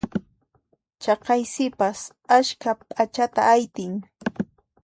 Chaqay 1.01 1.41
sipas 1.53 1.99
askha 2.37 2.71
p'achata 2.79 3.41
aytin. 3.53 3.93